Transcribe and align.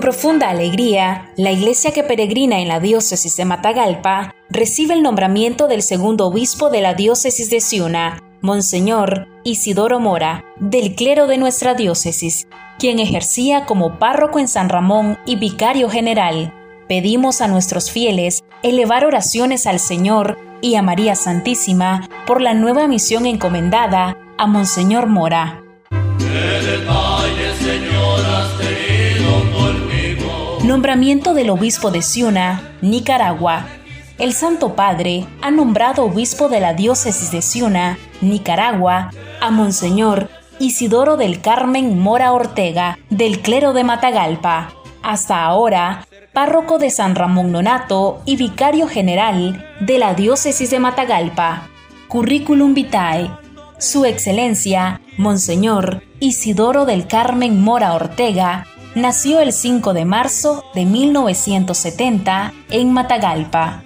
profunda 0.00 0.48
alegría, 0.48 1.30
la 1.36 1.52
iglesia 1.52 1.92
que 1.92 2.02
peregrina 2.02 2.60
en 2.60 2.68
la 2.68 2.80
diócesis 2.80 3.36
de 3.36 3.44
Matagalpa 3.44 4.34
recibe 4.48 4.94
el 4.94 5.02
nombramiento 5.02 5.68
del 5.68 5.82
segundo 5.82 6.26
obispo 6.26 6.70
de 6.70 6.80
la 6.80 6.94
diócesis 6.94 7.50
de 7.50 7.60
Ciuna, 7.60 8.22
Monseñor 8.40 9.28
Isidoro 9.44 10.00
Mora, 10.00 10.44
del 10.58 10.94
clero 10.94 11.26
de 11.26 11.38
nuestra 11.38 11.74
diócesis, 11.74 12.48
quien 12.78 12.98
ejercía 12.98 13.66
como 13.66 13.98
párroco 13.98 14.38
en 14.38 14.48
San 14.48 14.68
Ramón 14.68 15.18
y 15.26 15.36
vicario 15.36 15.88
general. 15.88 16.52
Pedimos 16.88 17.40
a 17.40 17.48
nuestros 17.48 17.90
fieles 17.90 18.42
elevar 18.62 19.04
oraciones 19.04 19.66
al 19.66 19.78
Señor 19.78 20.38
y 20.60 20.74
a 20.74 20.82
María 20.82 21.14
Santísima 21.14 22.08
por 22.26 22.40
la 22.40 22.54
nueva 22.54 22.88
misión 22.88 23.26
encomendada 23.26 24.16
a 24.38 24.46
Monseñor 24.46 25.06
Mora. 25.06 25.62
Nombramiento 30.64 31.34
del 31.34 31.50
obispo 31.50 31.90
de 31.90 32.00
Ciuna, 32.00 32.72
Nicaragua. 32.80 33.66
El 34.16 34.32
Santo 34.32 34.74
Padre 34.74 35.26
ha 35.42 35.50
nombrado 35.50 36.04
obispo 36.04 36.48
de 36.48 36.58
la 36.60 36.72
diócesis 36.72 37.30
de 37.30 37.42
Ciuna, 37.42 37.98
Nicaragua, 38.22 39.10
a 39.42 39.50
Monseñor 39.50 40.30
Isidoro 40.58 41.18
del 41.18 41.42
Carmen 41.42 41.98
Mora 41.98 42.32
Ortega, 42.32 42.98
del 43.10 43.42
clero 43.42 43.74
de 43.74 43.84
Matagalpa. 43.84 44.72
Hasta 45.02 45.44
ahora, 45.44 46.06
párroco 46.32 46.78
de 46.78 46.88
San 46.88 47.14
Ramón 47.14 47.52
Nonato 47.52 48.22
y 48.24 48.36
vicario 48.36 48.88
general 48.88 49.66
de 49.80 49.98
la 49.98 50.14
diócesis 50.14 50.70
de 50.70 50.78
Matagalpa. 50.78 51.68
Curriculum 52.08 52.72
vitae. 52.72 53.30
Su 53.76 54.06
Excelencia, 54.06 55.02
Monseñor 55.18 56.02
Isidoro 56.20 56.86
del 56.86 57.06
Carmen 57.06 57.60
Mora 57.60 57.92
Ortega, 57.92 58.66
nació 58.94 59.40
el 59.40 59.52
5 59.52 59.92
de 59.92 60.04
marzo 60.04 60.64
de 60.74 60.84
1970 60.84 62.52
en 62.70 62.92
Matagalpa. 62.92 63.84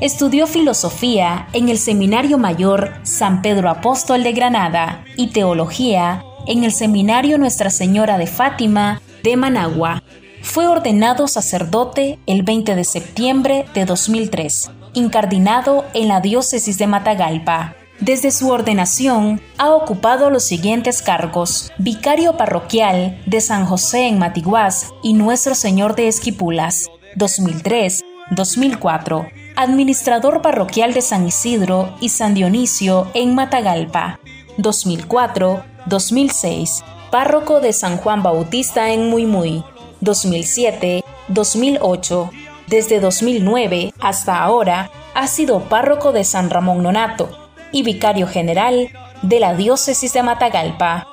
Estudió 0.00 0.46
filosofía 0.46 1.48
en 1.52 1.68
el 1.68 1.78
Seminario 1.78 2.38
Mayor 2.38 2.94
San 3.02 3.42
Pedro 3.42 3.68
Apóstol 3.68 4.22
de 4.22 4.32
Granada 4.32 5.04
y 5.16 5.28
teología 5.28 6.24
en 6.46 6.64
el 6.64 6.72
Seminario 6.72 7.38
Nuestra 7.38 7.70
Señora 7.70 8.16
de 8.16 8.26
Fátima 8.26 9.00
de 9.22 9.36
Managua. 9.36 10.02
Fue 10.42 10.66
ordenado 10.66 11.28
sacerdote 11.28 12.18
el 12.26 12.42
20 12.42 12.74
de 12.74 12.84
septiembre 12.84 13.66
de 13.74 13.84
2003, 13.84 14.70
incardinado 14.94 15.84
en 15.92 16.08
la 16.08 16.20
diócesis 16.20 16.78
de 16.78 16.86
Matagalpa. 16.86 17.76
Desde 18.00 18.30
su 18.30 18.48
ordenación 18.48 19.42
ha 19.58 19.74
ocupado 19.74 20.30
los 20.30 20.44
siguientes 20.44 21.02
cargos: 21.02 21.70
vicario 21.76 22.38
parroquial 22.38 23.20
de 23.26 23.42
San 23.42 23.66
José 23.66 24.08
en 24.08 24.18
Matiguás 24.18 24.88
y 25.02 25.12
Nuestro 25.12 25.54
Señor 25.54 25.96
de 25.96 26.08
Esquipulas, 26.08 26.86
2003-2004, 27.16 29.30
administrador 29.54 30.40
parroquial 30.40 30.94
de 30.94 31.02
San 31.02 31.26
Isidro 31.26 31.94
y 32.00 32.08
San 32.08 32.32
Dionisio 32.32 33.08
en 33.12 33.34
Matagalpa, 33.34 34.18
2004-2006, 34.56 36.82
párroco 37.10 37.60
de 37.60 37.74
San 37.74 37.98
Juan 37.98 38.22
Bautista 38.22 38.92
en 38.92 39.10
Muy 39.10 39.62
2007-2008. 40.00 42.30
Desde 42.66 42.98
2009 43.00 43.92
hasta 44.00 44.42
ahora 44.42 44.90
ha 45.12 45.26
sido 45.26 45.64
párroco 45.64 46.12
de 46.12 46.24
San 46.24 46.48
Ramón 46.48 46.82
Nonato, 46.84 47.28
y 47.72 47.82
vicario 47.82 48.26
general 48.26 48.90
de 49.22 49.40
la 49.40 49.54
diócesis 49.54 50.12
de 50.12 50.22
Matagalpa. 50.22 51.08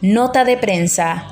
Nota 0.00 0.44
de 0.44 0.56
prensa. 0.56 1.26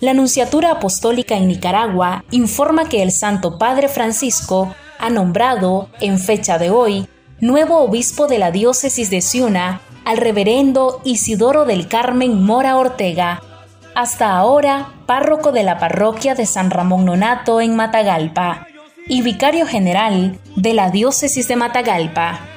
La 0.00 0.14
Nunciatura 0.14 0.72
Apostólica 0.72 1.36
en 1.36 1.48
Nicaragua 1.48 2.24
informa 2.30 2.88
que 2.88 3.02
el 3.02 3.12
Santo 3.12 3.58
Padre 3.58 3.88
Francisco 3.88 4.74
ha 4.98 5.10
nombrado, 5.10 5.88
en 6.00 6.18
fecha 6.18 6.58
de 6.58 6.70
hoy, 6.70 7.08
nuevo 7.40 7.78
obispo 7.78 8.26
de 8.26 8.38
la 8.38 8.50
diócesis 8.50 9.10
de 9.10 9.20
Ciuna 9.20 9.80
al 10.04 10.16
reverendo 10.16 11.00
Isidoro 11.04 11.64
del 11.64 11.88
Carmen 11.88 12.42
Mora 12.42 12.76
Ortega, 12.76 13.42
hasta 13.94 14.36
ahora 14.36 14.92
párroco 15.06 15.52
de 15.52 15.62
la 15.62 15.78
parroquia 15.78 16.34
de 16.34 16.46
San 16.46 16.70
Ramón 16.70 17.04
Nonato 17.04 17.60
en 17.60 17.76
Matagalpa 17.76 18.66
y 19.06 19.22
vicario 19.22 19.66
general 19.66 20.38
de 20.56 20.74
la 20.74 20.90
diócesis 20.90 21.48
de 21.48 21.56
Matagalpa. 21.56 22.51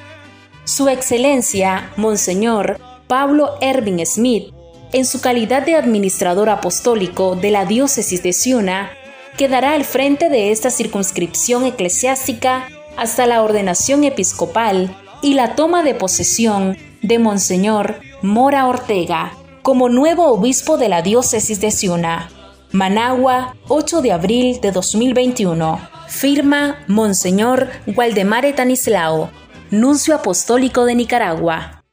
Su 0.66 0.90
Excelencia, 0.90 1.92
Monseñor 1.96 2.80
Pablo 3.08 3.56
Ervin 3.62 4.04
Smith, 4.04 4.52
en 4.94 5.06
su 5.06 5.22
calidad 5.22 5.64
de 5.64 5.76
administrador 5.76 6.50
apostólico 6.50 7.36
de 7.36 7.52
la 7.52 7.66
diócesis 7.66 8.24
de 8.24 8.34
Ciuna, 8.34 8.90
quedará 9.38 9.74
al 9.74 9.84
frente 9.84 10.28
de 10.28 10.52
esta 10.52 10.72
circunscripción 10.72 11.66
eclesiástica 11.66 12.68
hasta 12.98 13.28
la 13.28 13.44
ordenación 13.44 14.04
episcopal 14.06 14.96
y 15.22 15.36
la 15.36 15.54
toma 15.56 15.84
de 15.84 15.94
posesión 15.94 16.78
de 17.04 17.20
Monseñor 17.20 18.00
Mora 18.24 18.68
Ortega 18.68 19.34
como 19.62 19.88
nuevo 19.90 20.32
obispo 20.32 20.78
de 20.78 20.90
la 20.90 21.04
diócesis 21.04 21.62
de 21.62 21.70
Ciuna. 21.70 22.30
Managua, 22.72 23.56
8 23.68 24.02
de 24.02 24.12
abril 24.12 24.60
de 24.62 24.72
2021. 24.72 25.80
Firma 26.08 26.84
Monseñor 26.88 27.70
Waldemare 27.88 28.54
Tanislao, 28.54 29.30
Nuncio 29.72 30.14
Apostólico 30.14 30.86
de 30.86 30.94
Nicaragua. 30.94 31.84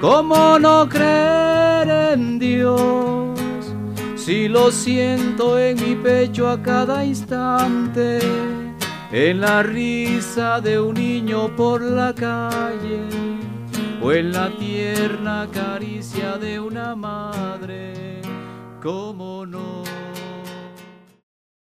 ¿Cómo 0.00 0.60
no 0.60 0.88
creer 0.88 2.12
en 2.12 2.38
Dios 2.38 3.36
si 4.14 4.46
lo 4.46 4.70
siento 4.70 5.58
en 5.58 5.76
mi 5.82 5.96
pecho 5.96 6.48
a 6.48 6.62
cada 6.62 7.04
instante? 7.04 8.20
En 9.10 9.40
la 9.40 9.64
risa 9.64 10.60
de 10.60 10.78
un 10.78 10.94
niño 10.94 11.54
por 11.56 11.82
la 11.82 12.14
calle 12.14 13.08
o 14.00 14.12
en 14.12 14.30
la 14.30 14.48
tierna 14.56 15.48
caricia 15.52 16.38
de 16.38 16.60
una 16.60 16.94
madre, 16.94 18.22
¿cómo 18.80 19.44
no? 19.44 19.82